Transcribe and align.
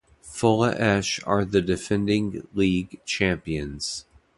Fola 0.23 0.73
Esch 0.79 1.19
are 1.27 1.45
the 1.45 1.61
defending 1.61 2.47
league 2.55 2.99
champions. 3.05 4.05